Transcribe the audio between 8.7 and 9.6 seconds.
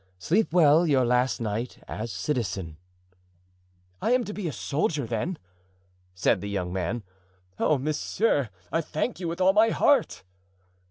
I thank you with all